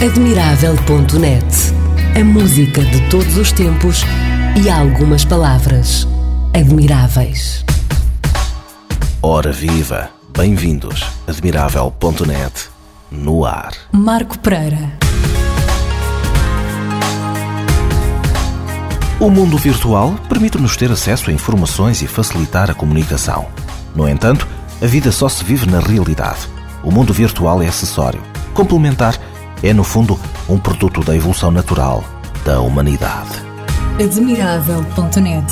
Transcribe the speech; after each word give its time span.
Admirável.net 0.00 1.44
A 2.14 2.22
música 2.22 2.84
de 2.84 3.10
todos 3.10 3.36
os 3.36 3.50
tempos 3.50 4.02
e 4.56 4.70
algumas 4.70 5.24
palavras 5.24 6.06
admiráveis. 6.54 7.64
Ora 9.20 9.50
viva! 9.50 10.08
Bem-vindos! 10.32 11.04
Admirável.net 11.26 12.68
no 13.10 13.44
ar. 13.44 13.72
Marco 13.90 14.38
Pereira. 14.38 14.92
O 19.18 19.28
mundo 19.28 19.58
virtual 19.58 20.14
permite-nos 20.28 20.76
ter 20.76 20.92
acesso 20.92 21.28
a 21.28 21.32
informações 21.32 22.02
e 22.02 22.06
facilitar 22.06 22.70
a 22.70 22.74
comunicação. 22.74 23.48
No 23.96 24.08
entanto, 24.08 24.46
a 24.80 24.86
vida 24.86 25.10
só 25.10 25.28
se 25.28 25.42
vive 25.42 25.68
na 25.68 25.80
realidade. 25.80 26.48
O 26.84 26.92
mundo 26.92 27.12
virtual 27.12 27.60
é 27.60 27.66
acessório, 27.66 28.22
complementar 28.54 29.18
é, 29.62 29.72
no 29.72 29.84
fundo, 29.84 30.18
um 30.48 30.58
produto 30.58 31.02
da 31.02 31.16
evolução 31.16 31.50
natural 31.50 32.04
da 32.44 32.60
humanidade. 32.60 33.30
Admirável.net 34.02 35.46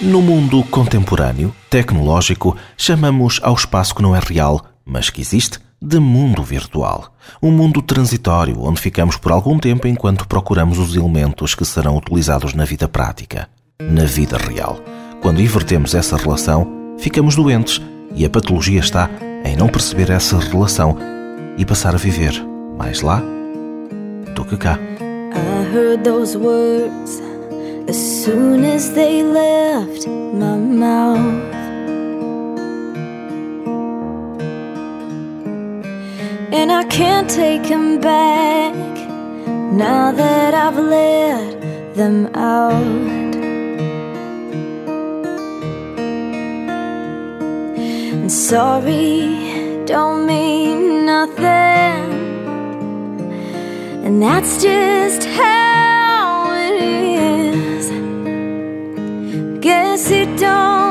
No 0.00 0.22
mundo 0.22 0.62
contemporâneo, 0.64 1.54
tecnológico, 1.68 2.56
chamamos 2.76 3.38
ao 3.42 3.54
espaço 3.54 3.94
que 3.94 4.02
não 4.02 4.16
é 4.16 4.20
real, 4.20 4.64
mas 4.84 5.10
que 5.10 5.20
existe, 5.20 5.58
de 5.80 6.00
mundo 6.00 6.42
virtual. 6.42 7.12
Um 7.42 7.52
mundo 7.52 7.82
transitório 7.82 8.60
onde 8.60 8.80
ficamos 8.80 9.16
por 9.16 9.30
algum 9.30 9.58
tempo 9.58 9.86
enquanto 9.86 10.26
procuramos 10.26 10.78
os 10.78 10.96
elementos 10.96 11.54
que 11.54 11.64
serão 11.64 11.96
utilizados 11.96 12.54
na 12.54 12.64
vida 12.64 12.88
prática, 12.88 13.48
na 13.80 14.04
vida 14.04 14.36
real. 14.36 14.80
Quando 15.20 15.40
invertemos 15.40 15.94
essa 15.94 16.16
relação, 16.16 16.66
ficamos 16.98 17.36
doentes 17.36 17.80
e 18.14 18.24
a 18.24 18.30
patologia 18.30 18.80
está 18.80 19.10
em 19.44 19.56
não 19.56 19.68
perceber 19.68 20.10
essa 20.10 20.38
relação 20.38 20.96
e 21.56 21.64
passar 21.64 21.94
a 21.94 21.98
viver 21.98 22.32
mais 22.76 23.00
lá 23.00 23.22
do 24.34 24.44
que 24.44 24.56
cá. 24.56 24.78
I 25.00 25.74
heard 25.74 26.02
those 26.04 26.36
words 26.36 27.22
as 27.88 27.96
soon 27.96 28.64
as 28.64 28.90
they 28.90 29.22
left 29.22 30.06
my 30.06 30.56
mouth. 30.56 31.58
And 36.52 36.72
I 36.72 36.84
can't 36.84 37.28
take 37.28 37.68
them 37.68 38.00
back 38.00 38.74
now 39.72 40.12
that 40.12 40.54
I've 40.54 40.78
let 40.78 41.94
them 41.94 42.30
out. 42.34 43.27
Sorry 48.28 49.82
don't 49.86 50.26
mean 50.26 51.06
nothing. 51.06 52.04
And 54.04 54.22
that's 54.22 54.62
just 54.62 55.24
how 55.24 56.52
it 56.52 56.74
is. 56.82 57.88
Guess 59.60 60.10
it 60.10 60.38
don't 60.38 60.87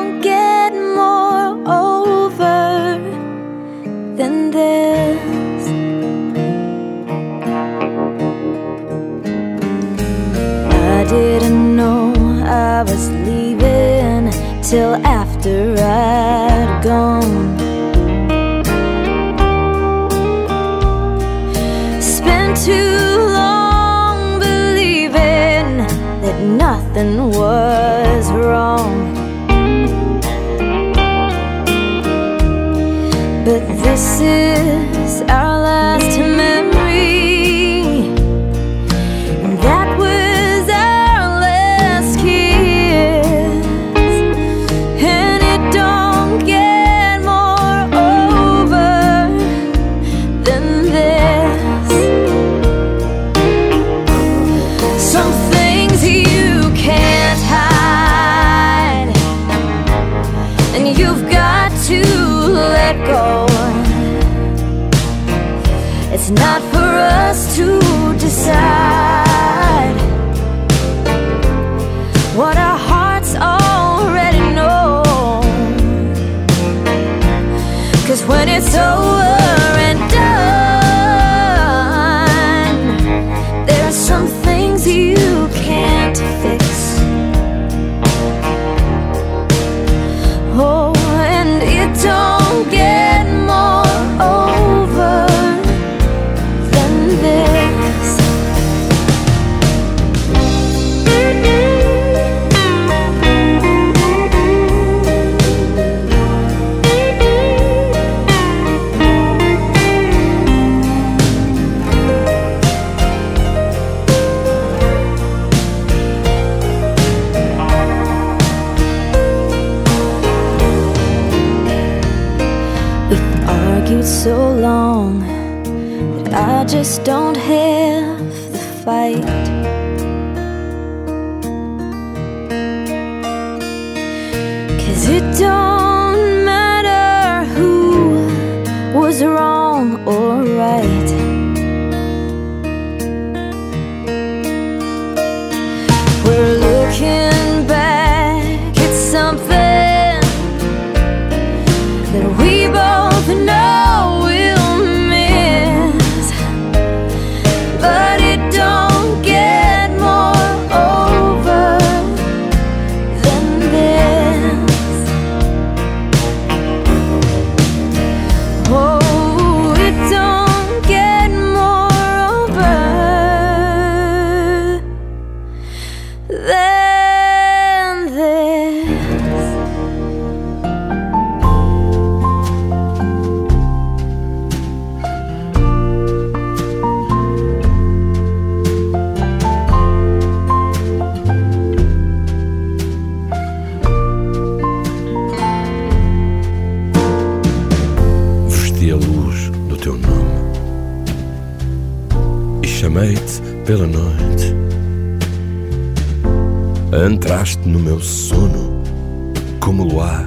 como 209.68 209.84
o 209.84 209.86
luar 209.86 210.26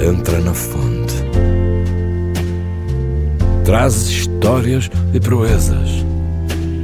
entra 0.00 0.38
na 0.40 0.54
fonte. 0.54 1.12
Trazes 3.64 4.08
histórias 4.10 4.88
e 5.12 5.18
proezas. 5.18 6.04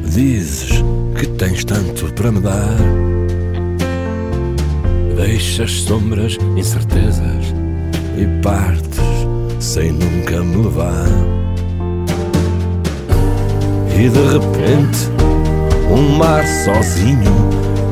Dizes 0.04 0.82
que 1.16 1.28
tens 1.28 1.64
tanto 1.64 2.12
para 2.14 2.32
me 2.32 2.40
dar. 2.40 2.76
Deixas 5.14 5.70
sombras, 5.82 6.36
incertezas 6.56 7.54
e 8.18 8.42
partes 8.42 9.00
sem 9.60 9.92
nunca 9.92 10.42
me 10.42 10.64
levar. 10.64 11.06
E 13.94 14.08
de 14.08 14.22
repente, 14.32 15.08
um 15.88 16.16
mar 16.18 16.44
sozinho, 16.64 17.49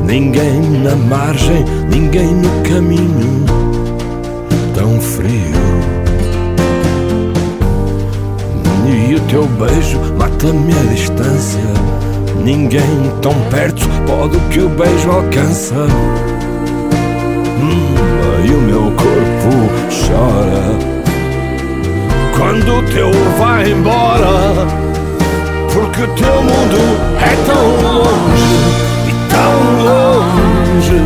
ninguém 0.09 0.63
na 0.83 0.97
margem, 0.97 1.65
ninguém 1.91 2.35
no 2.35 2.49
caminho, 2.63 3.45
tão 4.75 4.99
frio. 5.01 5.29
E 8.87 9.15
o 9.15 9.21
teu 9.21 9.47
beijo 9.47 10.01
mata-me 10.17 10.73
a 10.73 10.95
distância. 10.95 11.61
Ninguém 12.43 13.13
tão 13.21 13.35
perto 13.51 13.87
pode 14.07 14.37
o 14.39 14.41
que 14.49 14.61
o 14.61 14.69
beijo 14.71 15.11
alcança. 15.11 15.75
Hum, 17.61 17.95
e 18.47 18.51
o 18.51 18.61
meu 18.63 18.93
corpo 18.93 19.69
chora 19.91 20.79
quando 22.35 22.79
o 22.79 22.83
teu 22.85 23.11
vai 23.39 23.71
embora. 23.71 24.67
Porque 25.75 26.03
o 26.03 26.09
teu 26.15 26.43
mundo 26.43 26.79
é 27.21 27.37
tão 27.47 27.83
longe 27.83 28.88
longe. 30.79 31.01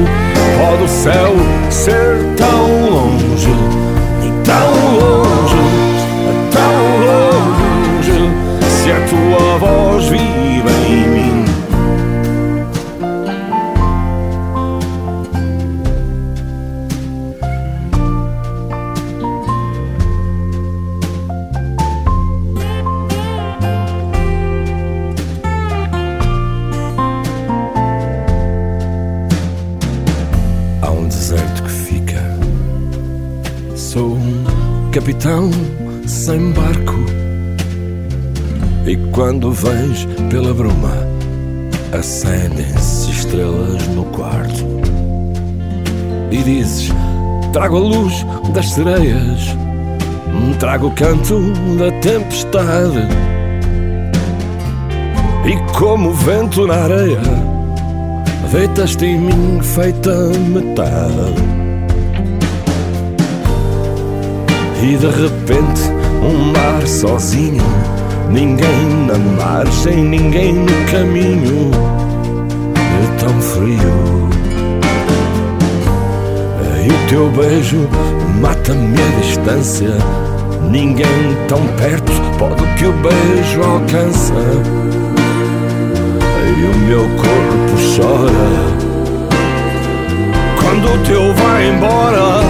Pode 0.58 0.82
o 0.84 0.88
céu 0.88 1.32
ser 1.70 2.18
tão 2.36 2.90
longe 2.90 3.82
tão 4.44 4.72
longe, 4.98 5.56
tão 6.50 6.74
longe. 7.06 8.30
Se 8.68 8.90
a 8.90 9.00
tua 9.08 9.58
voz 9.58 10.04
vive 10.08 10.70
em 10.88 11.08
mim. 11.08 11.21
Capitão 35.22 35.50
sem 36.06 36.50
barco. 36.50 36.98
E 38.86 38.96
quando 39.12 39.52
vens 39.52 40.04
pela 40.28 40.52
bruma, 40.52 41.06
acendem-se 41.96 43.10
estrelas 43.10 43.86
no 43.88 44.04
quarto. 44.06 44.66
E 46.32 46.38
dizes: 46.38 46.92
Trago 47.52 47.76
a 47.76 47.80
luz 47.80 48.26
das 48.52 48.70
sereias, 48.70 49.56
trago 50.58 50.88
o 50.88 50.94
canto 50.94 51.38
da 51.78 51.92
tempestade. 52.00 53.06
E 55.44 55.72
como 55.78 56.10
o 56.10 56.14
vento 56.14 56.66
na 56.66 56.74
areia, 56.74 57.20
deitas-te 58.52 59.06
em 59.06 59.20
mim 59.20 59.60
feita 59.62 60.12
metade. 60.48 61.61
E 64.82 64.96
de 64.96 65.06
repente 65.06 65.82
um 66.20 66.50
mar 66.52 66.84
sozinho 66.88 67.62
Ninguém 68.28 69.06
na 69.06 69.16
margem, 69.16 70.02
ninguém 70.02 70.54
no 70.54 70.90
caminho 70.90 71.70
É 72.74 73.20
tão 73.20 73.40
frio. 73.40 74.28
E 76.84 76.88
o 76.88 77.08
teu 77.08 77.30
beijo 77.30 77.88
mata-me 78.40 78.96
a 79.00 79.20
distância 79.20 79.96
Ninguém 80.68 81.36
tão 81.46 81.64
perto 81.76 82.12
pode 82.36 82.66
que 82.76 82.86
o 82.86 82.92
beijo 82.94 83.62
alcança. 83.62 84.34
E 86.58 86.64
o 86.64 86.78
meu 86.88 87.02
corpo 87.02 87.72
chora 87.94 88.48
Quando 90.60 90.92
o 90.92 90.98
teu 91.04 91.32
vai 91.34 91.68
embora 91.68 92.42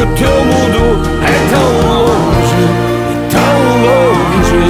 porque 0.00 0.24
o 0.24 0.28
teu 0.28 0.44
mundo 0.44 1.02
é 1.22 1.36
tão 1.50 1.70
longe, 1.90 2.62
tão 3.30 3.56
longe. 3.84 4.62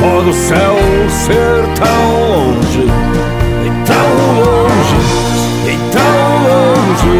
Pode 0.00 0.28
o 0.28 0.32
céu 0.32 0.76
ser 1.08 1.62
tão 1.78 2.02
longe, 2.20 2.84
tão 3.86 4.08
longe, 4.40 4.98
tão 5.92 6.18
longe. 6.48 7.18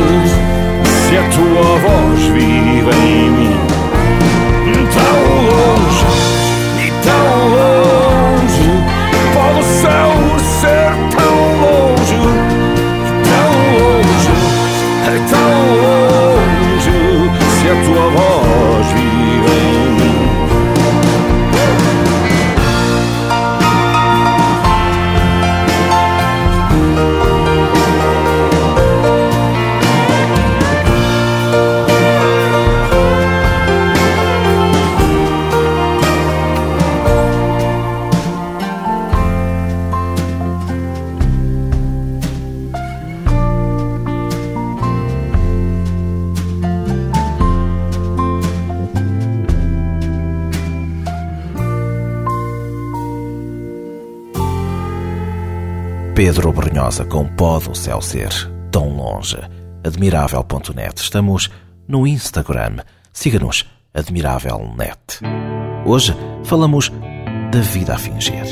Se 0.84 1.14
a 1.16 1.22
tua 1.30 1.70
voz 1.78 2.20
vive 2.32 2.92
em 3.06 3.30
mim, 3.30 3.73
Pedro 56.14 56.52
Brunhosa 56.52 57.04
com 57.04 57.26
Pode 57.26 57.68
o 57.70 57.74
Céu 57.74 58.00
Ser 58.00 58.30
Tão 58.70 58.88
Longe. 58.88 59.36
Admirável.net. 59.82 60.96
Estamos 60.96 61.50
no 61.88 62.06
Instagram. 62.06 62.76
Siga-nos, 63.12 63.66
Admirável.net. 63.92 65.20
Hoje 65.84 66.14
falamos 66.44 66.92
da 67.50 67.60
vida 67.60 67.94
a 67.94 67.98
fingir. 67.98 68.44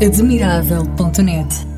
Admirável.net 0.00 1.77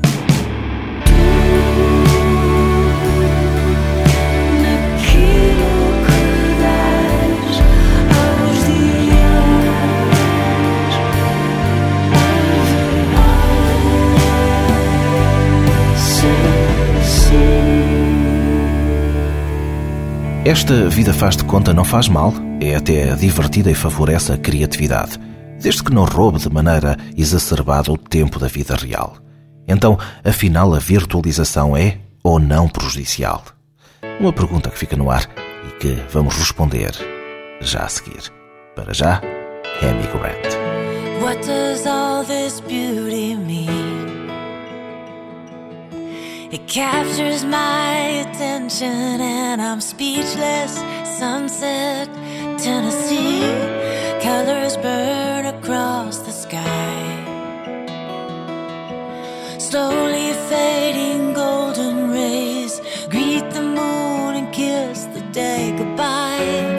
Esta 20.43 20.89
vida 20.89 21.13
faz 21.13 21.37
de 21.37 21.43
conta 21.43 21.71
não 21.71 21.85
faz 21.85 22.09
mal, 22.09 22.33
é 22.59 22.75
até 22.75 23.13
divertida 23.13 23.69
e 23.69 23.75
favorece 23.75 24.33
a 24.33 24.37
criatividade, 24.37 25.19
desde 25.61 25.83
que 25.83 25.93
não 25.93 26.03
roube 26.03 26.39
de 26.39 26.49
maneira 26.49 26.97
exacerbada 27.15 27.91
o 27.91 27.97
tempo 27.97 28.39
da 28.39 28.47
vida 28.47 28.75
real. 28.75 29.17
Então, 29.67 29.99
afinal, 30.23 30.73
a 30.73 30.79
virtualização 30.79 31.77
é 31.77 31.99
ou 32.23 32.39
não 32.39 32.67
prejudicial? 32.67 33.43
Uma 34.19 34.33
pergunta 34.33 34.71
que 34.71 34.79
fica 34.79 34.97
no 34.97 35.11
ar 35.11 35.29
e 35.67 35.79
que 35.79 35.95
vamos 36.11 36.35
responder 36.35 36.91
já 37.61 37.81
a 37.81 37.89
seguir. 37.89 38.33
Para 38.75 38.93
já, 38.95 39.21
Amy 39.83 40.07
Grant. 40.07 40.71
What 41.21 41.45
does 41.45 41.85
all 41.85 42.25
this 42.25 42.59
beauty 42.61 43.35
mean? 43.35 43.80
It 46.51 46.67
captures 46.67 47.45
my 47.45 47.95
attention 48.25 49.21
and 49.21 49.61
I'm 49.61 49.79
speechless. 49.79 50.75
Sunset, 51.17 52.09
Tennessee, 52.59 53.39
colors 54.21 54.75
burn 54.75 55.45
across 55.45 56.19
the 56.19 56.31
sky. 56.31 56.99
Slowly 59.59 60.33
fading 60.49 61.33
golden 61.33 62.11
rays 62.11 62.81
greet 63.09 63.49
the 63.51 63.61
moon 63.61 64.35
and 64.35 64.53
kiss 64.53 65.05
the 65.05 65.21
day 65.31 65.73
goodbye. 65.77 66.70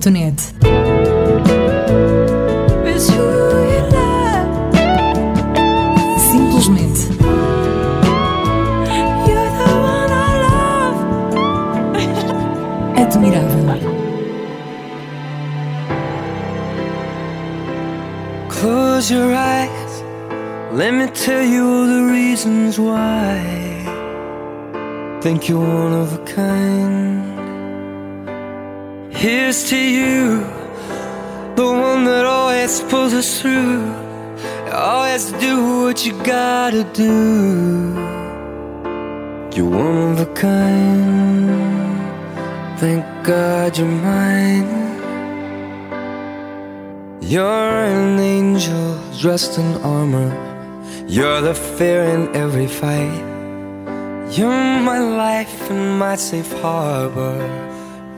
Admirável.net 0.00 0.52
It's 2.86 3.08
who. 3.10 3.28
Simplesmente 6.32 7.00
You're 9.26 9.50
the 9.60 9.70
one 9.92 10.10
I 10.10 10.32
love. 10.46 10.98
admirável. 13.02 13.80
Close 18.48 19.10
your 19.10 19.34
eyes. 19.34 20.02
Let 20.72 20.92
me 20.94 21.06
tell 21.08 21.44
you 21.44 21.62
all 21.68 21.86
the 21.86 22.04
reasons 22.12 22.78
why. 22.78 23.40
Think 25.20 25.48
you're 25.48 25.58
one 25.58 25.92
of 25.92 26.14
a 26.14 26.18
kind. 26.24 26.89
Here's 29.20 29.68
to 29.68 29.76
you, 29.76 30.40
the 31.54 31.66
one 31.66 32.04
that 32.06 32.24
always 32.24 32.80
pulls 32.80 33.12
us 33.12 33.38
through. 33.38 33.84
Always 34.72 35.30
do 35.32 35.82
what 35.84 36.06
you 36.06 36.14
gotta 36.24 36.84
do. 36.84 37.92
You're 39.54 39.68
one 39.68 40.12
of 40.12 40.20
a 40.20 40.26
kind. 40.32 41.50
Thank 42.78 43.04
God 43.22 43.76
you're 43.76 43.86
mine. 43.86 44.70
You're 47.20 47.84
an 47.92 48.18
angel 48.18 48.98
dressed 49.18 49.58
in 49.58 49.70
armor. 49.82 50.32
You're 51.06 51.42
the 51.42 51.52
fear 51.52 52.04
in 52.04 52.34
every 52.34 52.68
fight. 52.68 53.20
You're 54.30 54.80
my 54.80 54.98
life 54.98 55.70
and 55.70 55.98
my 55.98 56.16
safe 56.16 56.50
harbor, 56.62 57.36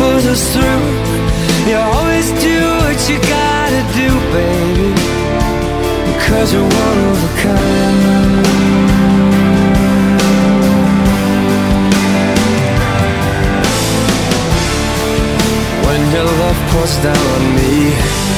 pulls 0.00 0.24
us 0.34 0.42
through. 0.54 0.84
You 1.68 1.76
always 1.76 2.28
do 2.48 2.56
what 2.82 2.98
you 3.10 3.18
gotta 3.36 3.82
do, 4.00 4.08
baby. 4.34 4.88
Cause 6.26 6.48
you're 6.54 6.72
one 6.86 6.98
of 7.10 7.18
a 7.28 7.32
kind 7.42 7.96
When 15.86 16.00
your 16.14 16.28
love 16.42 16.58
pours 16.70 16.94
down 17.04 17.24
on 17.36 17.44
me 17.56 18.29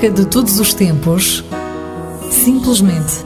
música 0.00 0.10
de 0.10 0.24
todos 0.26 0.58
os 0.58 0.72
tempos, 0.72 1.44
simplesmente 2.30 3.22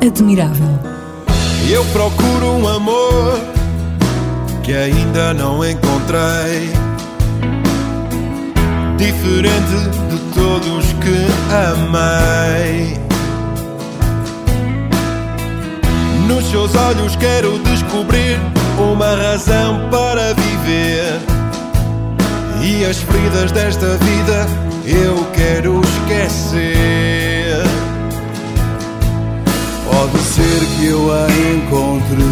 admirável. 0.00 0.68
Eu 1.68 1.84
procuro 1.86 2.46
um 2.52 2.68
amor 2.68 3.40
que 4.62 4.72
ainda 4.72 5.34
não 5.34 5.64
encontrei. 5.64 6.70
Diferente 8.96 9.90
de 10.08 10.18
todos 10.34 10.86
que 11.02 11.26
amei. 11.74 12.98
Nos 16.28 16.44
seus 16.50 16.72
olhos 16.76 17.16
quero 17.16 17.58
descobrir 17.60 18.38
uma 18.78 19.16
razão 19.16 19.88
para 19.90 20.34
viver. 20.34 21.29
E 22.72 22.84
as 22.84 22.98
feridas 22.98 23.50
desta 23.50 23.96
vida 23.96 24.46
eu 24.86 25.26
quero 25.34 25.80
esquecer. 25.80 27.64
Pode 29.84 30.18
ser 30.18 30.60
que 30.76 30.86
eu 30.86 31.12
a 31.12 31.26
encontre 31.52 32.22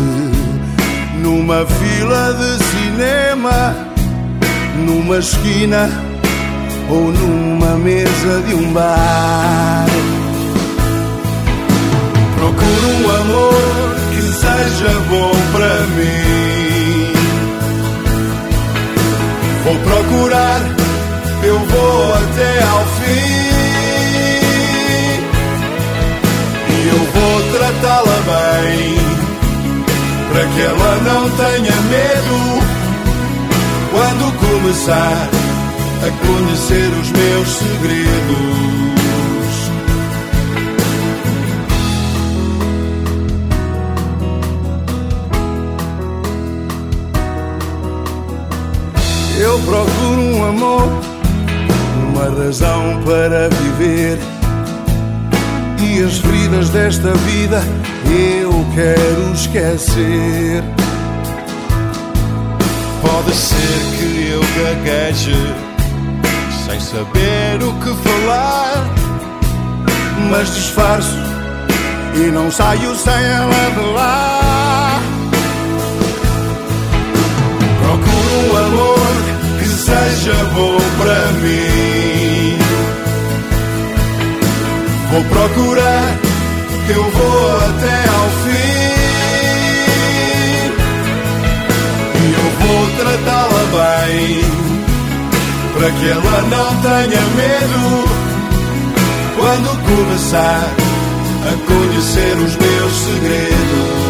numa 1.20 1.66
fila 1.66 2.32
de 2.34 2.64
cinema, 2.64 3.74
numa 4.86 5.18
esquina 5.18 5.90
ou 6.88 7.10
numa 7.10 7.76
mesa 7.76 8.40
de 8.46 8.54
um 8.54 8.72
bar. 8.72 9.86
Procuro 12.36 12.88
um 12.88 13.10
amor 13.22 13.96
que 14.14 14.22
seja 14.22 15.00
bom 15.10 15.32
para 15.52 15.80
mim. 15.96 16.67
Vou 19.68 19.76
procurar, 19.80 20.62
eu 21.42 21.58
vou 21.58 22.14
até 22.14 22.62
ao 22.62 22.86
fim. 22.86 23.48
E 26.72 26.88
eu 26.88 26.98
vou 27.12 27.42
tratá-la 27.52 28.18
bem, 28.30 28.96
para 30.32 30.46
que 30.46 30.60
ela 30.62 30.96
não 31.04 31.28
tenha 31.36 31.76
medo. 31.82 32.38
Quando 33.90 34.38
começar 34.38 35.28
a 36.00 36.26
conhecer 36.26 36.90
os 37.02 37.12
meus 37.12 37.48
segredos. 37.48 38.97
Eu 49.48 49.58
procuro 49.60 50.20
um 50.20 50.44
amor, 50.44 50.88
uma 52.10 52.44
razão 52.44 53.00
para 53.02 53.48
viver. 53.48 54.18
E 55.80 56.02
as 56.02 56.18
feridas 56.18 56.68
desta 56.68 57.14
vida 57.14 57.62
eu 58.04 58.50
quero 58.74 59.32
esquecer. 59.32 60.62
Pode 63.00 63.34
ser 63.34 63.80
que 63.96 64.28
eu 64.32 64.40
gagueje 64.58 65.32
sem 66.66 66.78
saber 66.78 67.62
o 67.62 67.72
que 67.80 67.94
falar, 68.06 68.84
Mas 70.30 70.54
disfarço 70.54 71.16
e 72.14 72.30
não 72.30 72.50
saio 72.50 72.94
sem 72.94 73.14
ela 73.14 73.70
de 73.74 73.94
lá. 73.94 75.00
procuro 77.80 78.52
um 78.52 78.56
amor 78.58 79.07
seja 79.88 80.44
bom 80.54 80.76
para 80.98 81.20
mim. 81.42 82.58
Vou 85.10 85.24
procurar, 85.24 86.18
eu 86.90 87.04
vou 87.10 87.56
até 87.56 87.96
ao 88.16 88.28
fim. 88.44 88.78
E 92.20 92.26
eu 92.40 92.48
vou 92.60 92.82
tratá-la 92.98 93.64
bem, 93.78 94.44
para 95.74 95.90
que 95.92 96.06
ela 96.08 96.38
não 96.54 96.68
tenha 96.82 97.22
medo. 97.40 97.82
Quando 99.36 99.68
começar 99.86 100.68
a 101.46 101.52
conhecer 101.66 102.34
os 102.36 102.56
meus 102.56 102.94
segredos. 103.06 104.07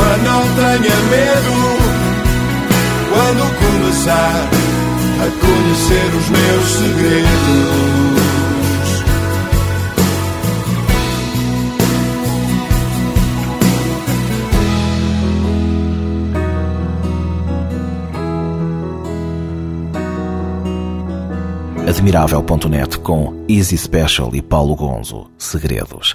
mas 0.00 0.22
não 0.22 0.42
tenha 0.54 0.96
medo 1.10 1.54
quando 3.10 3.42
começar 3.58 4.48
a 5.20 5.28
conhecer 5.40 6.08
os 6.16 6.28
meus 6.30 6.66
segredos. 6.78 8.00
Admirável.net 21.88 22.98
com 23.00 23.44
Easy 23.48 23.76
Special 23.76 24.34
e 24.34 24.40
Paulo 24.40 24.76
Gonzo, 24.76 25.28
Segredos. 25.36 26.14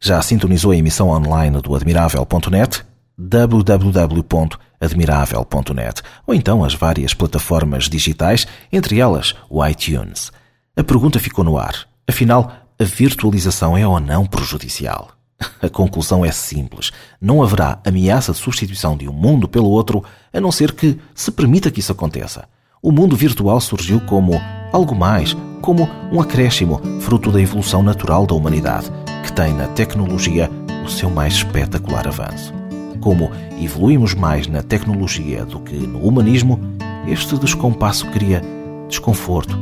Já 0.00 0.22
sintonizou 0.22 0.70
a 0.70 0.76
emissão 0.76 1.08
online 1.08 1.60
do 1.60 1.74
Admirável.net? 1.74 2.84
www.admirável.net 3.26 6.02
ou 6.26 6.34
então 6.34 6.64
as 6.64 6.74
várias 6.74 7.14
plataformas 7.14 7.88
digitais, 7.88 8.46
entre 8.72 8.98
elas 8.98 9.34
o 9.48 9.64
iTunes. 9.66 10.30
A 10.76 10.84
pergunta 10.84 11.18
ficou 11.18 11.44
no 11.44 11.58
ar. 11.58 11.88
Afinal, 12.08 12.52
a 12.78 12.84
virtualização 12.84 13.76
é 13.76 13.84
ou 13.86 13.98
não 13.98 14.26
prejudicial? 14.26 15.16
A 15.62 15.68
conclusão 15.68 16.24
é 16.24 16.30
simples. 16.30 16.92
Não 17.20 17.42
haverá 17.42 17.78
ameaça 17.84 18.32
de 18.32 18.38
substituição 18.38 18.96
de 18.96 19.08
um 19.08 19.12
mundo 19.12 19.48
pelo 19.48 19.68
outro, 19.68 20.02
a 20.32 20.40
não 20.40 20.50
ser 20.50 20.72
que 20.72 20.98
se 21.14 21.30
permita 21.30 21.70
que 21.70 21.80
isso 21.80 21.92
aconteça. 21.92 22.48
O 22.82 22.92
mundo 22.92 23.16
virtual 23.16 23.60
surgiu 23.60 24.00
como 24.00 24.32
algo 24.72 24.94
mais, 24.94 25.36
como 25.60 25.88
um 26.12 26.20
acréscimo, 26.20 26.80
fruto 27.00 27.32
da 27.32 27.40
evolução 27.40 27.82
natural 27.82 28.26
da 28.26 28.34
humanidade, 28.34 28.90
que 29.24 29.32
tem 29.32 29.52
na 29.52 29.66
tecnologia 29.68 30.50
o 30.84 30.88
seu 30.88 31.10
mais 31.10 31.34
espetacular 31.34 32.06
avanço. 32.06 32.65
Como 33.00 33.30
evoluímos 33.60 34.14
mais 34.14 34.46
na 34.46 34.62
tecnologia 34.62 35.44
do 35.44 35.60
que 35.60 35.74
no 35.74 36.00
humanismo, 36.00 36.58
este 37.06 37.38
descompasso 37.38 38.06
cria 38.10 38.42
desconforto, 38.88 39.56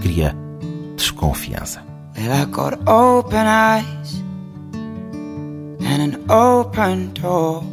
cria 0.00 0.36
desconfiança. 0.96 1.82
Well, 2.16 2.32
I 2.32 2.44
got 2.44 2.78
open 2.86 3.46
eyes 3.46 4.22
and 5.80 6.02
an 6.02 6.30
open 6.30 7.12
door. 7.14 7.64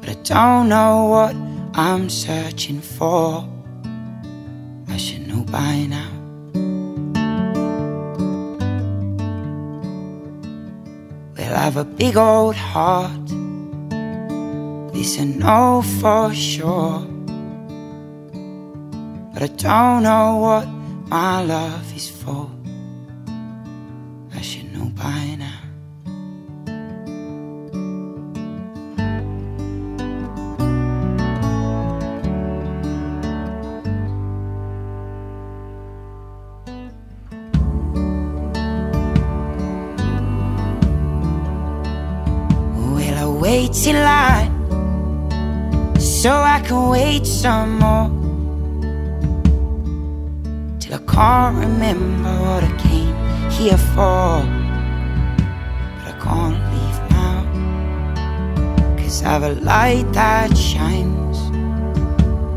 But 0.00 0.10
I 0.10 0.22
don't 0.24 0.68
know 0.68 1.08
what 1.10 1.34
I'm 1.74 2.10
searching 2.10 2.80
for. 2.80 3.44
I 4.88 4.96
should 4.98 5.26
know 5.26 5.44
by 5.44 5.86
now. 5.88 6.17
Well, 11.48 11.56
I 11.56 11.62
have 11.62 11.78
a 11.78 11.84
big 11.84 12.14
old 12.18 12.56
heart. 12.56 13.26
This 14.92 15.18
I 15.18 15.24
know 15.24 15.80
for 15.98 16.34
sure. 16.34 17.00
But 19.32 19.42
I 19.42 19.46
don't 19.46 20.02
know 20.02 20.36
what 20.36 20.66
my 21.08 21.42
love 21.42 21.96
is 21.96 22.10
for. 22.10 22.50
I 43.68 43.70
wait 43.70 43.86
in 43.86 43.96
line 43.96 44.50
so 46.00 46.30
I 46.30 46.60
can 46.64 46.88
wait 46.88 47.26
some 47.26 47.78
more 47.78 48.08
till 50.80 50.94
I 50.94 50.98
can't 51.06 51.58
remember 51.58 52.30
what 52.30 52.64
I 52.64 52.74
came 52.78 53.14
here 53.50 53.76
for. 53.76 54.42
But 55.96 56.06
I 56.06 56.18
can't 56.24 56.58
leave 56.72 57.00
now, 57.10 57.40
cause 58.96 59.22
I've 59.22 59.42
a 59.42 59.52
light 59.60 60.10
that 60.14 60.56
shines 60.56 61.38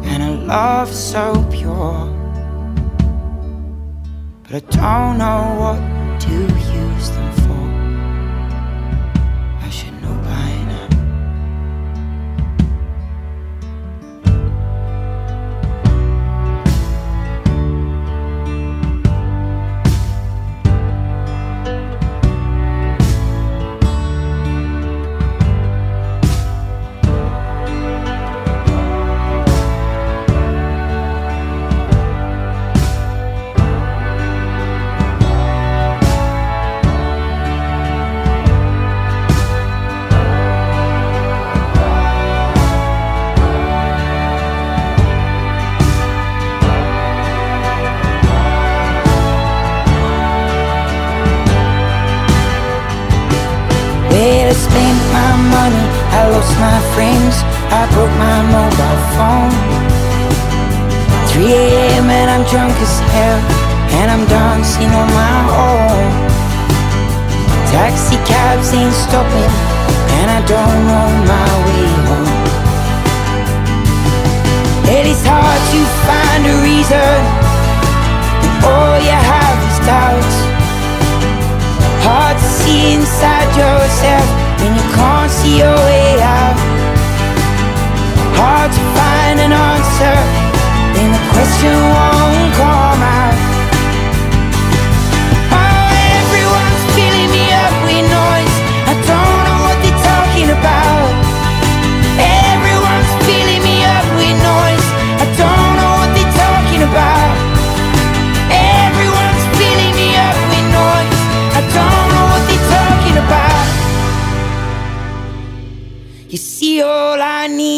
and 0.06 0.24
a 0.24 0.32
love 0.45 0.93
so 0.93 1.45
pure. 1.52 2.08
But 4.43 4.54
I 4.54 5.10
don't 5.10 5.17
know 5.17 5.43
what 5.60 5.82
to 6.21 6.32
use 6.32 7.10
them 7.10 7.32
for. 7.34 7.71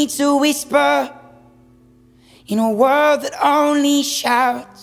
I 0.04 0.06
need's 0.06 0.20
a 0.20 0.36
whisper 0.36 1.14
in 2.48 2.60
a 2.60 2.70
world 2.70 3.22
that 3.22 3.34
only 3.42 4.04
shouts. 4.04 4.83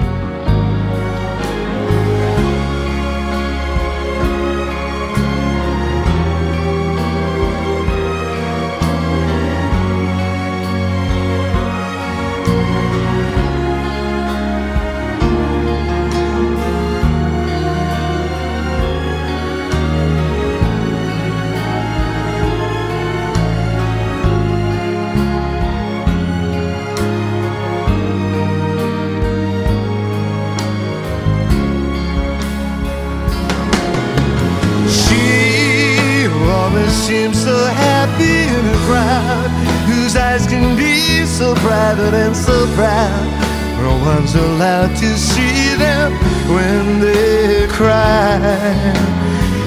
One's 44.33 44.45
allowed 44.45 44.95
to 44.97 45.17
see 45.17 45.75
them 45.75 46.11
when 46.53 46.99
they 46.99 47.67
cry. 47.67 48.39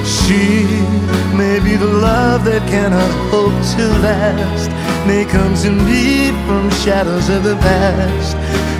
She 0.04 0.64
may 1.36 1.60
be 1.60 1.76
the 1.76 1.86
love 1.86 2.44
that 2.44 2.66
cannot 2.68 3.10
hope 3.30 3.52
to 3.76 3.84
last. 4.02 4.70
May 5.06 5.24
come 5.24 5.54
to 5.56 5.70
me 5.70 6.30
from 6.46 6.70
shadows 6.82 7.28
of 7.28 7.42
the 7.42 7.56
past 7.56 8.36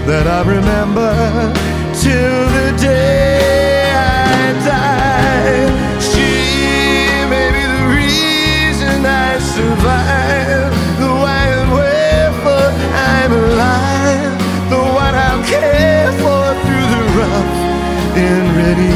that 0.07 0.27
I 0.27 0.41
remember 0.43 1.13
till 2.03 2.41
the 2.57 2.77
day 2.81 3.93
I 3.93 4.53
die. 4.65 5.69
She 6.01 6.31
may 7.29 7.49
be 7.57 7.65
the 7.77 7.85
reason 7.99 9.05
I 9.05 9.39
survive, 9.39 10.44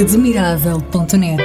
Admirável.net 0.00 1.42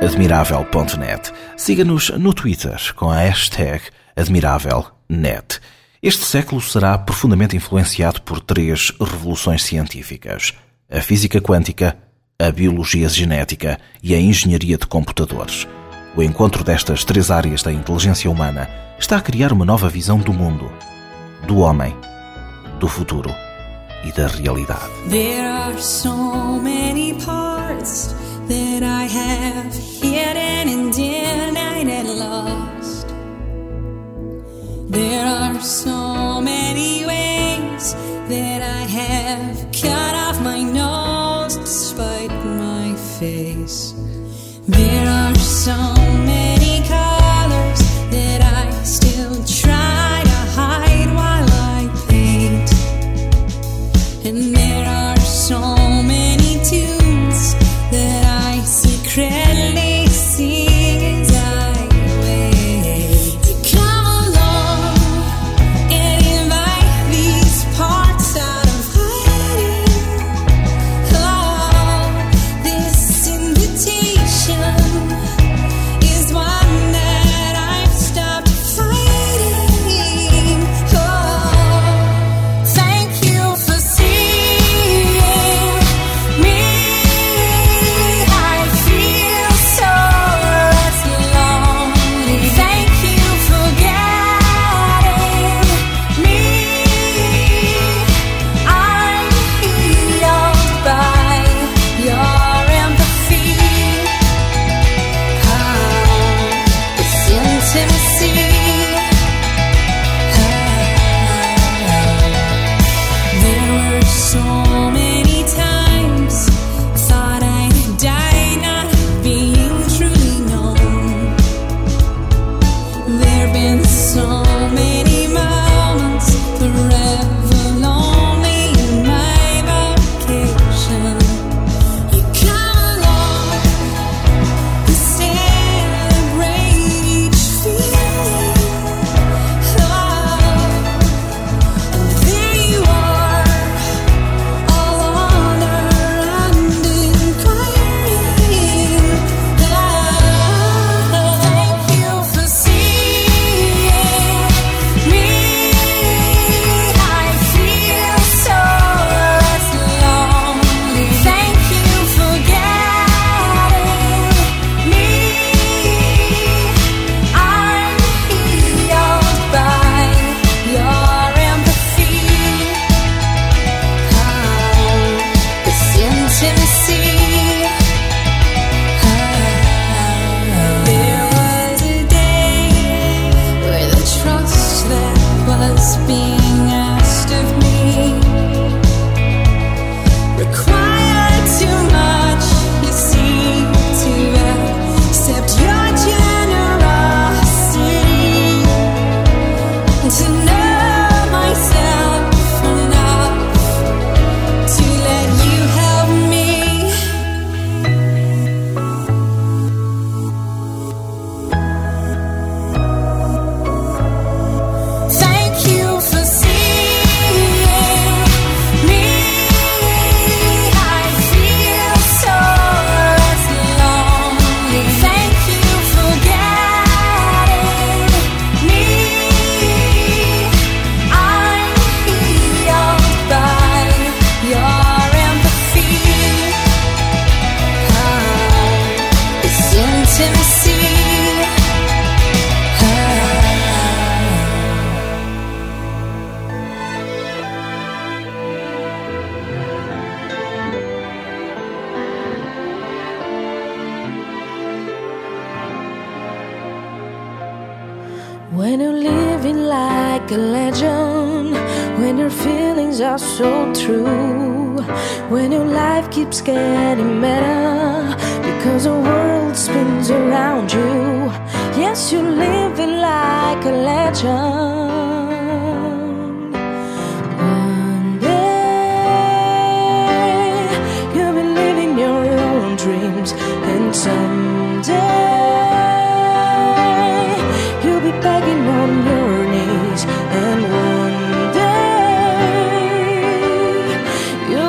admirável.net. 0.00 1.32
Siga-nos 1.56 2.10
no 2.10 2.32
Twitter 2.32 2.94
com 2.94 3.10
a 3.10 3.16
hashtag 3.16 3.80
admirávelnet. 4.14 5.60
Este 6.00 6.24
século 6.24 6.60
será 6.60 6.96
profundamente 6.96 7.56
influenciado 7.56 8.22
por 8.22 8.38
três 8.38 8.92
revoluções 9.00 9.64
científicas: 9.64 10.54
a 10.88 11.00
física 11.00 11.40
quântica, 11.40 11.98
a 12.38 12.52
biologia 12.52 13.08
genética 13.08 13.80
e 14.00 14.14
a 14.14 14.20
engenharia 14.20 14.78
de 14.78 14.86
computadores. 14.86 15.66
O 16.16 16.22
encontro 16.22 16.64
destas 16.64 17.04
três 17.04 17.30
áreas 17.30 17.62
da 17.62 17.70
inteligência 17.70 18.30
humana 18.30 18.70
está 18.98 19.18
a 19.18 19.20
criar 19.20 19.52
uma 19.52 19.66
nova 19.66 19.86
visão 19.90 20.18
do 20.18 20.32
mundo, 20.32 20.72
do 21.46 21.58
homem, 21.58 21.94
do 22.80 22.88
futuro 22.88 23.30
e 24.02 24.10
da 24.12 24.26
realidade. 24.26 24.90
There 25.10 25.46
are 25.46 25.78
so 25.78 26.58
many 26.62 27.12
parts 27.22 28.14
that 28.48 28.82
I 28.82 29.04
have 29.04 29.76
hidden 30.00 30.70
and 30.72 30.90
denied 30.90 31.90
and 31.90 32.08
lost. 32.18 33.08
There 34.88 35.26
are 35.26 35.60
so 35.60 36.40
many 36.40 37.04
ways 37.04 37.94
that 38.30 38.62
I 38.62 38.86
have 38.88 39.66
cut 39.70 40.14
off 40.14 40.40
my 40.40 40.62
nose 40.62 41.58
despite 41.58 42.32
my 42.42 42.94
face. 43.18 43.94
There 44.66 45.06
are 45.06 45.34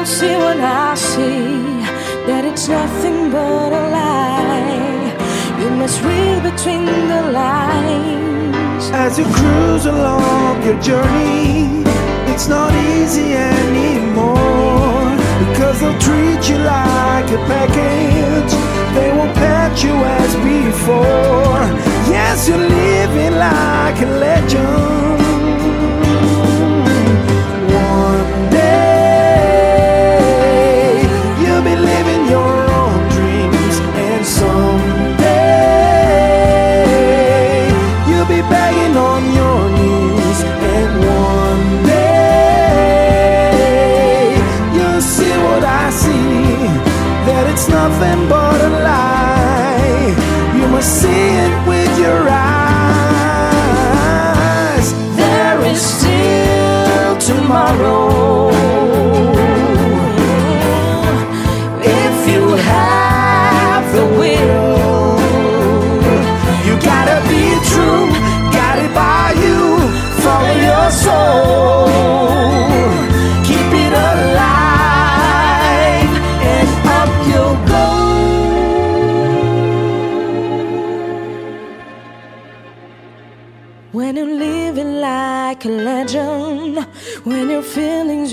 see 0.07 0.37
what 0.37 0.57
I 0.57 0.95
see 0.95 1.83
that 2.27 2.45
it's 2.45 2.69
nothing 2.69 3.29
but 3.29 3.73
a 3.73 3.83
lie. 3.99 5.11
You 5.59 5.69
must 5.71 6.01
read 6.01 6.43
between 6.43 6.85
the 6.85 7.23
lines. 7.41 8.85
As 9.05 9.19
you 9.19 9.25
cruise 9.25 9.85
along 9.85 10.63
your 10.63 10.79
journey, 10.79 11.83
it's 12.31 12.47
not 12.47 12.71
easy 12.95 13.33
anymore. 13.35 15.11
Because 15.43 15.81
they'll 15.81 15.99
treat 15.99 16.41
you 16.49 16.57
like 16.57 17.27
a 17.39 17.41
package, 17.51 18.53
they 18.95 19.11
won't 19.11 19.35
pat 19.35 19.83
you 19.83 19.91
as 19.91 20.31
before. 20.53 21.63
Yes, 22.15 22.47
you're 22.47 22.57
living 22.57 23.35
like 23.35 24.01
a 24.01 24.09
legend. 24.23 25.26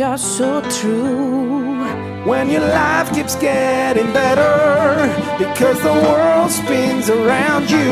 Are 0.04 0.18
so 0.18 0.60
true. 0.80 1.82
When 2.24 2.50
your 2.50 2.60
life 2.60 3.12
keeps 3.14 3.34
getting 3.36 4.12
better, 4.12 5.08
because 5.38 5.80
the 5.80 5.92
world 5.92 6.50
spins 6.50 7.08
around 7.08 7.70
you. 7.70 7.90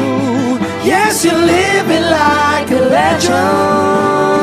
Yes, 0.85 1.25
you're 1.25 1.35
living 1.35 2.03
like 2.03 2.71
a 2.71 2.81
legend. 2.97 4.43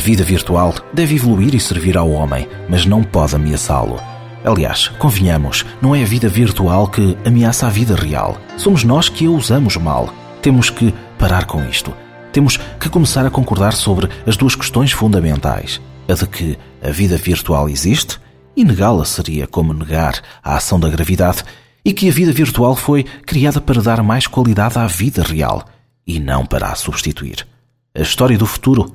Vida 0.00 0.24
virtual 0.24 0.74
deve 0.92 1.14
evoluir 1.14 1.54
e 1.54 1.60
servir 1.60 1.96
ao 1.96 2.10
homem, 2.10 2.48
mas 2.68 2.84
não 2.84 3.04
pode 3.04 3.36
ameaçá-lo. 3.36 4.00
Aliás, 4.44 4.88
convenhamos, 4.88 5.64
não 5.80 5.94
é 5.94 6.02
a 6.02 6.06
vida 6.06 6.28
virtual 6.28 6.88
que 6.88 7.16
ameaça 7.24 7.66
a 7.66 7.70
vida 7.70 7.94
real. 7.94 8.38
Somos 8.56 8.82
nós 8.82 9.08
que 9.08 9.26
a 9.26 9.30
usamos 9.30 9.76
mal. 9.76 10.12
Temos 10.40 10.70
que 10.70 10.92
parar 11.18 11.44
com 11.44 11.62
isto. 11.68 11.94
Temos 12.32 12.56
que 12.56 12.88
começar 12.88 13.26
a 13.26 13.30
concordar 13.30 13.74
sobre 13.74 14.08
as 14.26 14.36
duas 14.36 14.54
questões 14.54 14.92
fundamentais: 14.92 15.80
a 16.08 16.14
de 16.14 16.26
que 16.26 16.58
a 16.82 16.90
vida 16.90 17.16
virtual 17.16 17.68
existe, 17.68 18.18
e 18.56 18.64
negá-la 18.64 19.04
seria 19.04 19.46
como 19.46 19.74
negar 19.74 20.20
a 20.42 20.56
ação 20.56 20.80
da 20.80 20.88
gravidade, 20.88 21.44
e 21.84 21.92
que 21.92 22.08
a 22.08 22.12
vida 22.12 22.32
virtual 22.32 22.74
foi 22.74 23.04
criada 23.04 23.60
para 23.60 23.82
dar 23.82 24.02
mais 24.02 24.26
qualidade 24.26 24.78
à 24.78 24.86
vida 24.86 25.22
real 25.22 25.64
e 26.06 26.18
não 26.18 26.44
para 26.44 26.68
a 26.68 26.74
substituir. 26.74 27.46
A 27.94 28.00
história 28.00 28.38
do 28.38 28.46
futuro 28.46 28.94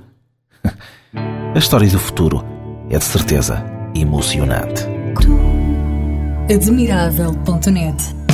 a 1.55 1.57
história 1.57 1.89
do 1.89 1.99
futuro 1.99 2.43
é 2.89 2.97
de 2.97 3.03
certeza 3.03 3.63
emocionante. 3.95 4.84
Admirável.net 6.49 8.24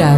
Look 0.00 0.08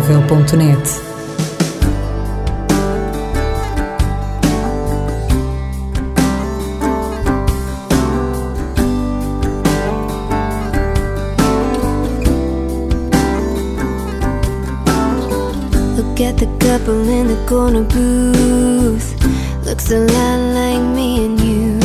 at 16.21 16.39
the 16.39 16.47
couple 16.61 17.09
in 17.09 17.27
the 17.27 17.45
corner 17.49 17.83
booth. 17.83 19.17
Looks 19.65 19.91
a 19.91 19.99
lot 19.99 20.39
like 20.55 20.81
me 20.95 21.27
and 21.27 21.41
you. 21.41 21.81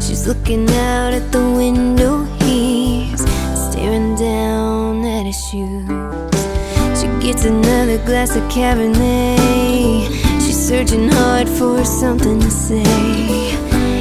She's 0.00 0.28
looking 0.28 0.70
out 0.70 1.12
at 1.12 1.32
the 1.32 1.42
window. 1.42 2.22
He's 2.44 3.20
staring 3.68 4.14
down 4.14 5.04
at 5.04 5.26
his 5.26 5.44
shoes. 5.48 5.93
Another 7.46 7.98
glass 8.06 8.36
of 8.36 8.42
Cabernet. 8.44 10.08
She's 10.40 10.56
searching 10.56 11.10
hard 11.10 11.46
for 11.46 11.84
something 11.84 12.40
to 12.40 12.50
say. 12.50 12.82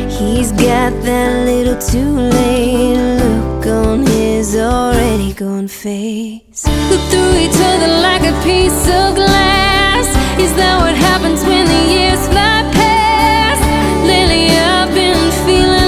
He's 0.08 0.54
got 0.54 0.94
that 1.04 1.46
little 1.46 1.78
too 1.78 2.10
late 2.38 2.96
look 3.20 3.66
on 3.68 4.08
his 4.08 4.56
already 4.56 5.34
gone 5.34 5.68
face. 5.68 6.66
Look 6.90 7.02
through 7.12 7.36
each 7.46 7.60
other 7.72 7.92
like 8.08 8.24
a 8.24 8.36
piece 8.44 8.88
of 8.88 9.16
glass. 9.16 10.08
Is 10.40 10.54
that 10.56 10.80
what 10.80 10.96
happens 10.96 11.44
when 11.44 11.66
the 11.68 11.84
years 11.96 12.26
fly 12.30 12.64
past? 12.72 13.62
Lately 14.08 14.56
I've 14.58 14.94
been 14.96 15.32
feeling 15.46 15.83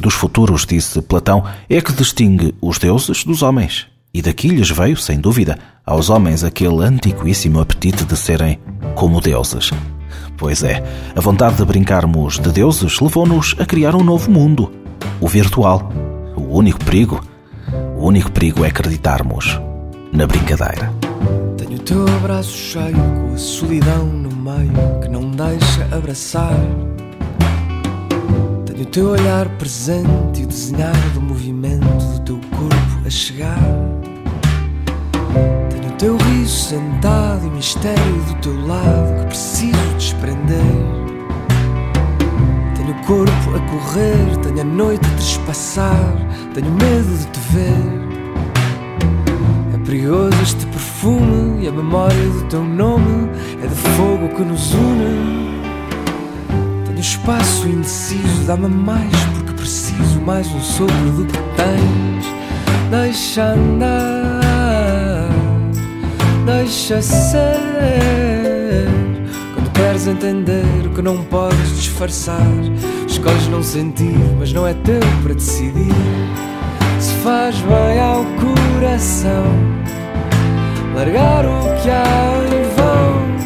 Dos 0.00 0.14
futuros, 0.14 0.66
disse 0.66 1.00
Platão, 1.00 1.44
é 1.68 1.80
que 1.80 1.92
distingue 1.92 2.54
os 2.60 2.78
deuses 2.78 3.24
dos 3.24 3.42
homens. 3.42 3.86
E 4.12 4.22
daqui 4.22 4.48
lhes 4.48 4.70
veio, 4.70 4.96
sem 4.96 5.18
dúvida, 5.18 5.58
aos 5.84 6.10
homens 6.10 6.44
aquele 6.44 6.84
antiquíssimo 6.84 7.60
apetite 7.60 8.04
de 8.04 8.16
serem 8.16 8.58
como 8.94 9.20
deuses. 9.20 9.70
Pois 10.36 10.62
é, 10.62 10.82
a 11.14 11.20
vontade 11.20 11.56
de 11.56 11.64
brincarmos 11.64 12.38
de 12.38 12.50
deuses 12.50 13.00
levou-nos 13.00 13.54
a 13.58 13.64
criar 13.64 13.94
um 13.94 14.02
novo 14.02 14.30
mundo, 14.30 14.70
o 15.20 15.28
virtual. 15.28 15.92
O 16.36 16.58
único 16.58 16.84
perigo, 16.84 17.20
o 17.96 18.06
único 18.06 18.30
perigo 18.30 18.64
é 18.64 18.68
acreditarmos 18.68 19.60
na 20.12 20.26
brincadeira. 20.26 20.92
Tenho 21.56 21.76
o 21.76 21.82
teu 21.82 22.06
abraço 22.16 22.56
cheio 22.56 22.96
com 22.96 23.34
a 23.34 23.38
solidão 23.38 24.06
no 24.06 24.34
meio 24.36 25.00
que 25.00 25.08
não 25.08 25.30
deixa 25.30 25.88
abraçar. 25.90 26.54
Tenho 28.74 28.88
o 28.88 28.90
teu 28.90 29.06
olhar 29.10 29.48
presente 29.50 30.40
e 30.40 30.44
o 30.44 30.48
desenhar 30.48 31.10
do 31.10 31.20
movimento 31.20 31.84
do 31.86 32.20
teu 32.24 32.40
corpo 32.58 33.06
a 33.06 33.08
chegar. 33.08 33.56
Tenho 35.70 35.92
o 35.92 35.96
teu 35.96 36.16
riso 36.16 36.70
sentado 36.70 37.44
e 37.44 37.50
o 37.50 37.52
mistério 37.52 38.22
do 38.26 38.34
teu 38.40 38.66
lado 38.66 39.20
que 39.20 39.26
preciso 39.26 39.94
desprender. 39.96 40.58
Tenho 42.74 42.90
o 42.90 43.04
corpo 43.06 43.54
a 43.54 43.60
correr, 43.70 44.36
tenho 44.42 44.60
a 44.60 44.64
noite 44.64 45.06
a 45.06 45.10
trespassar, 45.10 46.16
tenho 46.52 46.72
medo 46.72 47.16
de 47.16 47.26
te 47.26 47.40
ver. 47.52 47.78
É 49.72 49.86
perigoso 49.86 50.42
este 50.42 50.66
perfume 50.66 51.62
e 51.62 51.68
a 51.68 51.70
memória 51.70 52.28
do 52.28 52.44
teu 52.46 52.64
nome 52.64 53.30
é 53.62 53.68
de 53.68 53.74
fogo 53.96 54.34
que 54.34 54.42
nos 54.42 54.74
une. 54.74 55.43
Espaço 57.04 57.68
indeciso, 57.68 58.46
dá-me 58.46 58.66
mais 58.66 59.14
porque 59.34 59.52
preciso 59.52 60.22
mais 60.22 60.46
um 60.46 60.60
sopro 60.62 61.10
do 61.12 61.26
que 61.26 61.36
tens. 61.54 62.24
Deixa 62.90 63.52
andar, 63.52 65.28
deixa 66.46 67.02
ser. 67.02 67.60
Quando 69.54 69.70
queres 69.74 70.06
entender 70.06 70.86
o 70.86 70.94
que 70.94 71.02
não 71.02 71.22
podes 71.24 71.76
disfarçar, 71.76 72.40
escolhes 73.06 73.48
não 73.48 73.62
sentir, 73.62 74.16
mas 74.38 74.54
não 74.54 74.66
é 74.66 74.72
teu 74.72 75.00
para 75.22 75.34
decidir. 75.34 75.92
Se 76.98 77.12
faz 77.22 77.54
bem 77.56 78.00
ao 78.00 78.24
coração, 78.24 79.44
largar 80.94 81.44
o 81.44 81.82
que 81.82 81.90
há 81.90 82.40
em 82.48 82.62
vão, 82.74 83.43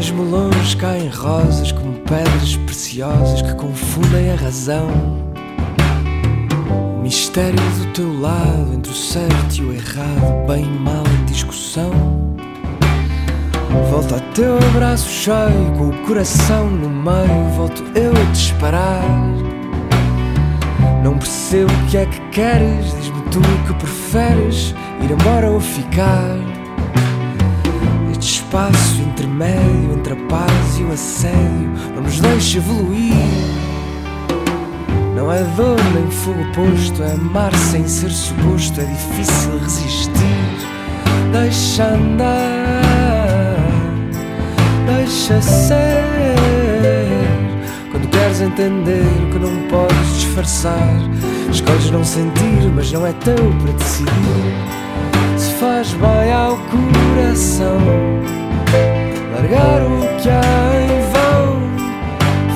Mesmo 0.00 0.22
longe 0.22 0.74
caem 0.78 1.10
rosas 1.10 1.72
como 1.72 1.92
pedras 1.92 2.56
preciosas 2.64 3.42
que 3.42 3.52
confundem 3.56 4.30
a 4.30 4.34
razão. 4.34 4.88
O 6.96 7.02
mistério 7.02 7.60
do 7.78 7.92
teu 7.92 8.18
lado, 8.18 8.72
entre 8.72 8.90
o 8.90 8.94
certo 8.94 9.56
e 9.56 9.62
o 9.62 9.74
errado, 9.74 10.46
bem 10.46 10.64
e 10.64 10.78
mal 10.78 11.04
em 11.06 11.24
discussão. 11.26 11.90
Volta 13.90 14.14
ao 14.14 14.20
teu 14.32 14.56
abraço 14.70 15.06
cheio, 15.06 15.70
com 15.76 15.88
o 15.90 16.06
coração 16.06 16.70
no 16.70 16.88
meio, 16.88 17.50
volto 17.54 17.84
eu 17.94 18.10
a 18.10 18.32
disparar. 18.32 19.04
Não 21.04 21.18
percebo 21.18 21.70
o 21.70 21.86
que 21.90 21.98
é 21.98 22.06
que 22.06 22.20
queres, 22.30 22.86
diz-me 22.96 23.20
tu 23.30 23.38
o 23.38 23.66
que 23.66 23.74
preferes, 23.74 24.74
ir 25.02 25.10
embora 25.10 25.50
ou 25.50 25.60
ficar. 25.60 26.39
Espaço 28.50 29.00
intermédio 29.02 29.92
entre 29.96 30.12
a 30.12 30.16
paz 30.28 30.76
e 30.76 30.82
o 30.82 30.90
assédio 30.90 31.70
não 31.94 32.02
nos 32.02 32.18
deixa 32.18 32.58
evoluir. 32.58 33.14
Não 35.14 35.32
é 35.32 35.44
dor 35.54 35.78
nem 35.94 36.10
fogo 36.10 36.44
posto, 36.52 37.00
é 37.00 37.12
amar 37.12 37.54
sem 37.54 37.86
ser 37.86 38.10
suposto, 38.10 38.80
é 38.80 38.84
difícil 38.86 39.56
resistir. 39.56 40.10
Deixa 41.30 41.94
andar, 41.94 43.56
deixa 44.84 45.40
ser. 45.40 46.04
Quando 47.92 48.08
queres 48.08 48.40
entender 48.40 49.06
que 49.30 49.38
não 49.38 49.68
podes 49.68 50.16
disfarçar, 50.16 50.98
escolhes 51.52 51.88
não 51.92 52.02
sentir, 52.02 52.68
mas 52.74 52.90
não 52.90 53.06
é 53.06 53.12
teu 53.12 53.36
para 53.36 53.72
decidir. 53.74 54.10
Se 55.36 55.52
faz 55.52 55.92
bem 55.92 56.32
ao 56.32 56.56
coração, 56.56 58.39
largar 59.40 59.82
o 59.82 60.00
que 60.20 60.28
há 60.28 60.42
em 60.82 61.00
vão, 61.12 61.60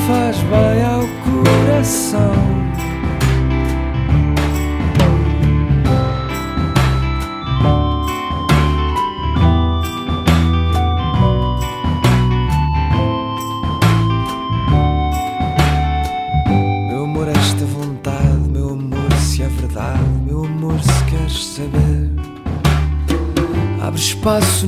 faz 0.06 0.36
bem 0.36 0.84
ao 0.84 1.02
coração. 1.24 2.53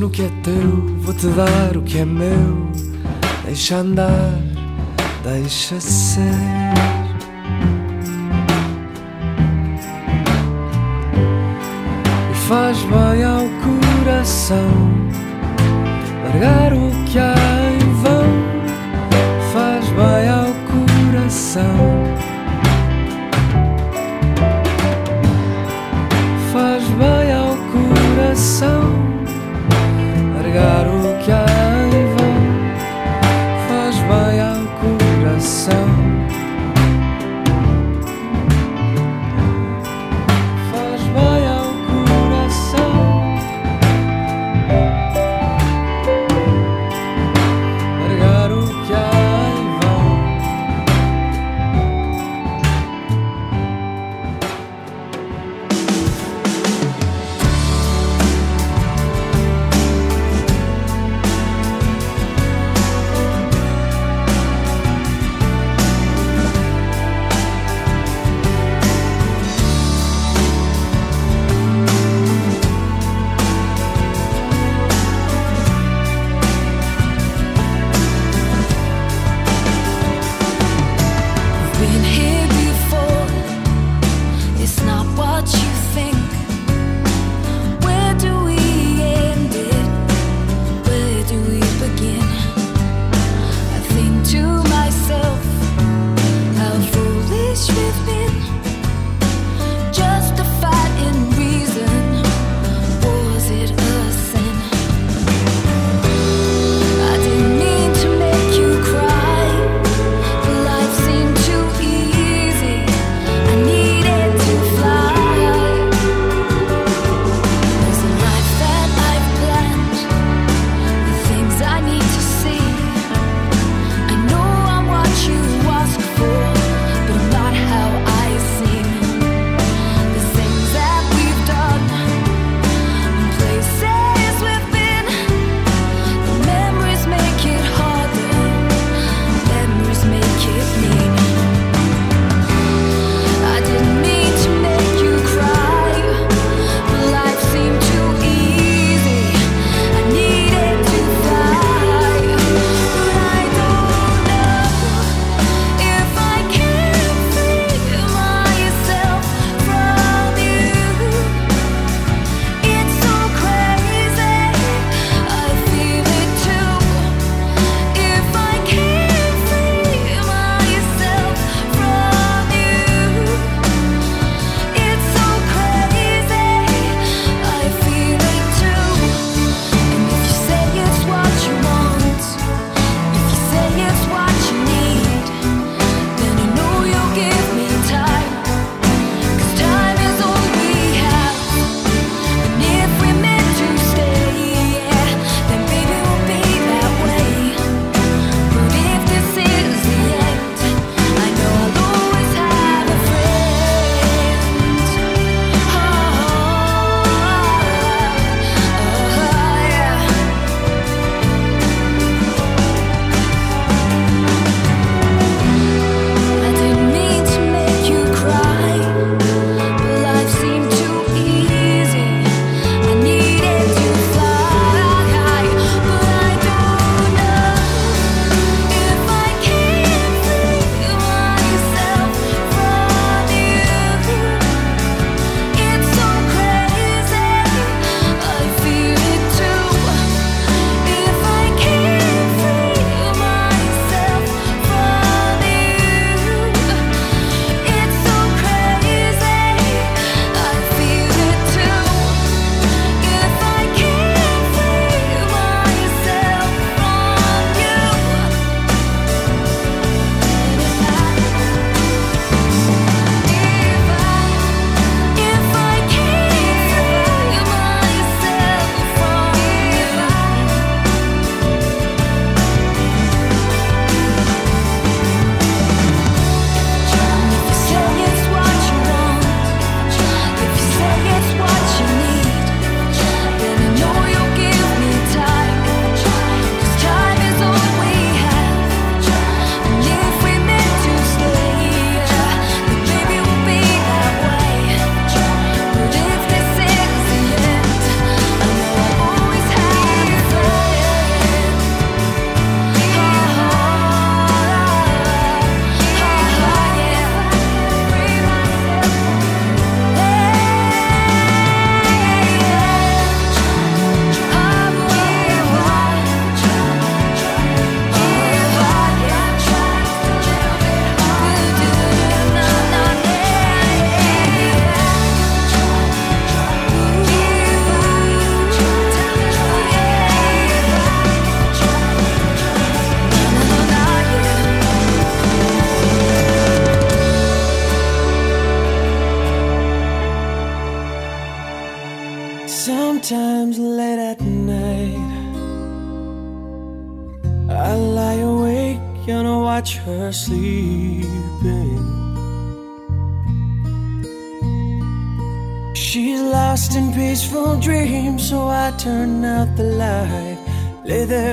No 0.06 0.10
que 0.10 0.22
é 0.22 0.30
teu, 0.44 0.86
vou-te 1.00 1.26
dar 1.28 1.76
o 1.76 1.82
que 1.82 1.98
é 1.98 2.04
meu. 2.04 2.70
Deixa 3.44 3.78
andar, 3.78 4.38
deixa 5.24 5.80
ser. 5.80 6.22
E 12.30 12.34
faz 12.48 12.78
bem 12.82 13.24
ao 13.24 13.46
coração 13.64 14.70
largar 16.24 16.72
o 16.72 16.90
que 17.06 17.18
há 17.18 17.65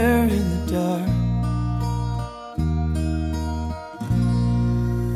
there 0.04 0.28
in 0.38 0.46
the 0.54 0.62
dark. 0.76 1.10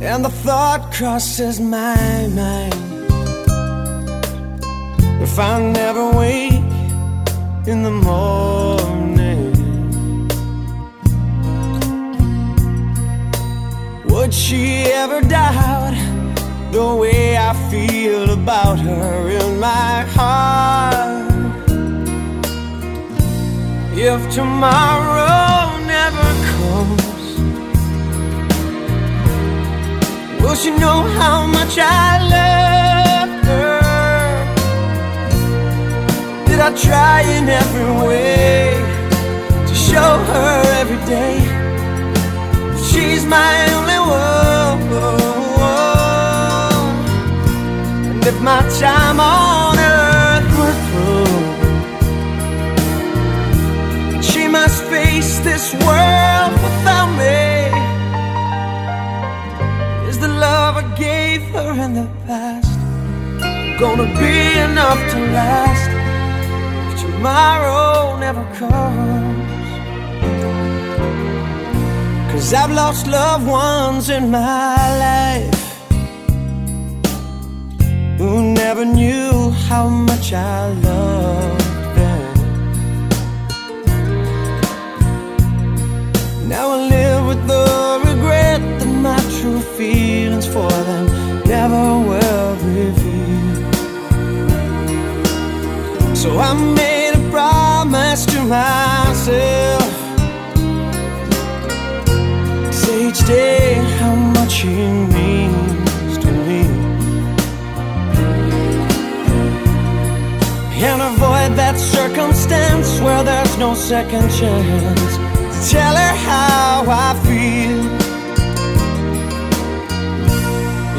And 0.09 0.19
the 0.27 0.33
thought 0.45 0.81
crosses 0.97 1.55
my 1.59 2.27
mind 2.41 2.81
If 5.25 5.33
I 5.51 5.53
never 5.79 6.03
wake 6.21 6.73
in 7.71 7.79
the 7.87 7.95
morning 8.09 9.53
Would 14.11 14.33
she 14.43 14.63
ever 15.03 15.19
doubt 15.37 15.95
the 16.77 16.87
way 17.01 17.37
I 17.49 17.51
feel 17.71 18.25
about 18.39 18.77
her 18.79 19.29
in 19.39 19.59
my 19.59 19.95
heart? 20.15 21.16
If 23.99 24.29
tomorrow 24.29 25.75
never 25.87 26.29
comes 26.53 27.39
Will 30.39 30.53
she 30.53 30.69
know 30.69 31.01
how 31.17 31.47
much 31.47 31.79
I 31.79 32.21
love 32.35 33.31
her? 33.49 33.81
Did 36.45 36.59
I 36.59 36.71
try 36.75 37.21
in 37.23 37.49
every 37.49 37.91
way 38.07 38.77
to 39.67 39.73
show 39.73 40.19
her 40.31 40.61
every 40.79 41.03
day 41.07 41.39
she's 42.85 43.25
my 43.25 43.51
only 43.73 43.97
one? 43.97 44.37
And 48.11 48.27
if 48.27 48.39
my 48.41 48.61
time 48.79 49.19
on 49.19 49.66
face 54.89 55.39
this 55.39 55.73
world 55.85 56.53
without 56.65 57.09
me. 57.21 57.47
Is 60.09 60.17
the 60.19 60.27
love 60.27 60.73
I 60.83 60.85
gave 60.95 61.41
her 61.55 61.71
in 61.85 61.93
the 61.93 62.07
past 62.25 62.73
gonna 63.79 64.09
be 64.23 64.37
enough 64.69 64.99
to 65.11 65.19
last? 65.37 65.89
If 66.87 66.93
tomorrow 67.01 68.17
never 68.25 68.43
comes? 68.61 69.69
Cause 72.31 72.53
I've 72.53 72.71
lost 72.71 73.07
loved 73.07 73.47
ones 73.47 74.09
in 74.09 74.31
my 74.31 74.77
life 75.07 75.63
who 78.19 78.53
never 78.53 78.85
knew 78.85 79.51
how 79.67 79.89
much 79.89 80.33
I 80.33 80.69
loved 80.89 81.66
Now 86.57 86.71
I 86.71 86.77
live 86.89 87.25
with 87.27 87.45
the 87.45 88.01
regret 88.03 88.61
that 88.79 88.91
my 89.07 89.19
true 89.37 89.61
feelings 89.77 90.47
for 90.47 90.71
them 90.89 91.05
never 91.45 91.85
will 92.09 92.55
reveal. 92.73 93.75
So 96.15 96.29
I 96.39 96.53
made 96.81 97.13
a 97.13 97.29
promise 97.29 98.25
to 98.33 98.39
myself. 98.41 99.91
Say 102.73 103.07
each 103.09 103.21
day 103.27 103.75
how 103.99 104.15
much 104.15 104.61
he 104.61 104.77
means 105.17 106.17
to 106.17 106.31
me. 106.47 106.61
And 110.87 111.01
avoid 111.03 111.51
that 111.61 111.77
circumstance 111.77 112.99
where 112.99 113.23
there's 113.23 113.57
no 113.59 113.75
second 113.75 114.31
chance. 114.31 115.26
Tell 115.65 115.95
her 115.95 116.15
how 116.15 116.85
I 116.87 117.13
feel. 117.25 117.81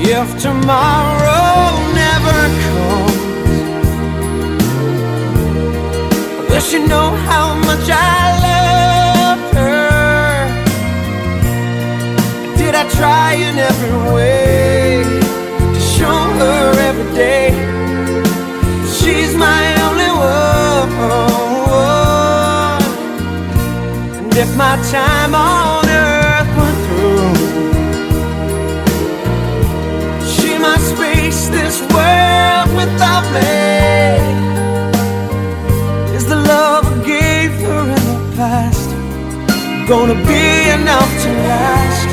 If 0.00 0.42
tomorrow 0.42 1.78
never 1.94 2.40
comes, 2.64 3.16
will 6.50 6.66
you 6.72 6.88
know 6.88 7.10
how 7.28 7.54
much 7.54 7.88
I 7.88 8.20
love 8.46 9.40
her? 9.54 10.48
Did 12.56 12.74
I 12.74 12.84
try 12.90 13.34
in 13.34 13.58
every 13.58 13.96
way 14.12 15.04
to 15.74 15.80
show 15.80 16.20
her 16.40 16.72
every 16.88 17.10
day 17.14 17.50
she's 18.92 19.36
my 19.36 19.62
only 19.86 20.10
one? 20.10 21.37
My 24.58 24.76
time 24.90 25.36
on 25.36 25.88
earth 25.88 26.50
went 26.58 26.78
through, 26.86 27.34
she 30.34 30.58
must 30.58 30.96
face 30.96 31.48
this 31.48 31.80
world 31.94 32.68
without 32.80 33.24
me. 33.36 33.54
Is 36.16 36.26
the 36.26 36.34
love 36.34 36.84
I 36.86 37.04
gave 37.06 37.52
her 37.66 37.82
in 37.96 38.04
the 38.12 38.36
past 38.36 38.88
gonna 39.88 40.18
be 40.26 40.46
enough 40.78 41.10
to 41.22 41.30
last 41.50 42.08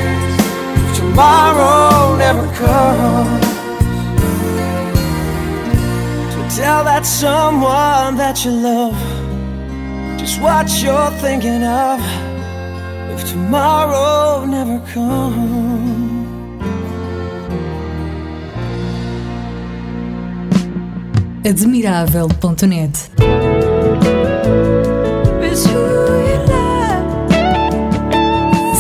if 0.78 0.98
tomorrow 1.00 2.16
never 2.16 2.48
comes? 2.62 3.46
So 6.32 6.40
tell 6.62 6.84
that 6.84 7.08
someone 7.08 8.18
that 8.18 8.46
you 8.46 8.52
love 8.52 8.96
just 10.20 10.40
what 10.40 10.70
you're 10.84 11.12
thinking 11.26 11.64
of 11.64 12.25
tomorrow 13.36 14.46
never 14.46 14.80
comes. 14.94 16.24
Admirável.net. 21.44 23.12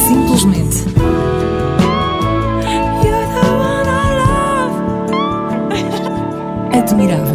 Simplesmente 0.07 0.77
admirável. 6.71 7.34